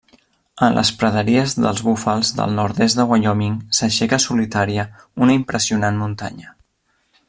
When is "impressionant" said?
5.43-6.05